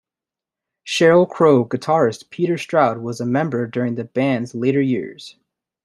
[0.83, 5.35] Sheryl Crow guitarist Peter Stroud was a member during the band's later years.